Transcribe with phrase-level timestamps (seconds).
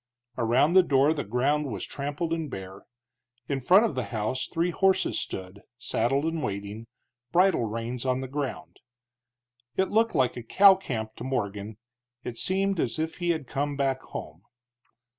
[0.35, 2.87] Around the door the ground was trampled and bare;
[3.47, 6.87] in front of the house three horses stood, saddled and waiting,
[7.31, 8.79] bridle reins on the ground.
[9.77, 11.77] It looked like a cow camp to Morgan;
[12.23, 14.41] it seemed as if he had come back home.